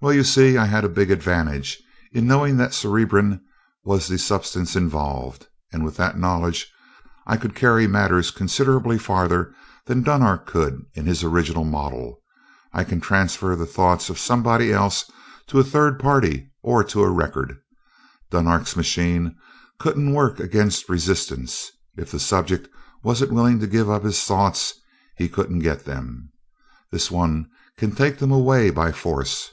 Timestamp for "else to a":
14.74-15.64